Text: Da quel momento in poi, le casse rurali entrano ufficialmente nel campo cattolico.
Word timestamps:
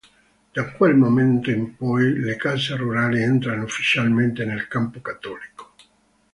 Da 0.53 0.71
quel 0.71 0.95
momento 0.95 1.51
in 1.51 1.75
poi, 1.75 2.17
le 2.21 2.35
casse 2.35 2.75
rurali 2.75 3.21
entrano 3.21 3.65
ufficialmente 3.65 4.43
nel 4.45 4.67
campo 4.67 4.99
cattolico. 4.99 5.73